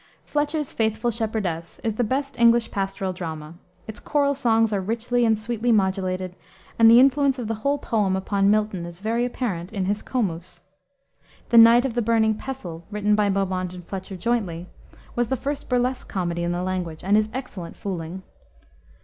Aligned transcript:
Fletcher's 0.25 0.71
Faithful 0.73 1.11
Shepherdess 1.11 1.77
is 1.83 1.93
the 1.93 2.03
best 2.03 2.35
English 2.39 2.71
pastoral 2.71 3.13
drama. 3.13 3.53
Its 3.85 3.99
choral 3.99 4.33
songs 4.33 4.73
are 4.73 4.81
richly 4.81 5.25
and 5.25 5.37
sweetly 5.37 5.71
modulated, 5.71 6.35
and 6.79 6.89
the 6.89 6.99
influence 6.99 7.37
of 7.37 7.47
the 7.47 7.53
whole 7.61 7.77
poem 7.77 8.15
upon 8.15 8.49
Milton 8.49 8.87
is 8.87 8.97
very 8.97 9.25
apparent 9.25 9.71
in 9.71 9.85
his 9.85 10.01
Comus. 10.01 10.61
The 11.49 11.59
Knight 11.59 11.85
of 11.85 11.93
the 11.93 12.01
Burning 12.01 12.33
Pestle, 12.33 12.83
written 12.89 13.13
by 13.13 13.29
Beaumont 13.29 13.75
and 13.75 13.85
Fletcher 13.85 14.17
jointly, 14.17 14.67
was 15.15 15.27
the 15.29 15.37
first 15.37 15.69
burlesque 15.69 16.07
comedy 16.09 16.41
in 16.43 16.51
the 16.51 16.63
language, 16.63 17.03
and 17.03 17.15
is 17.15 17.29
excellent 17.31 17.75
fooling. 17.77 18.23